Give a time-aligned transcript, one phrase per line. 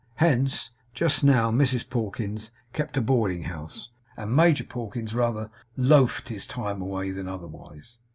[0.15, 6.47] Hence, just now Mrs Pawkins kept a boarding house, and Major Pawkins rather 'loafed' his
[6.47, 7.97] time away than otherwise.